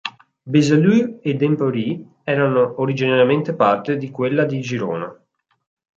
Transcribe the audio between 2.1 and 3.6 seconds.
erano originariamente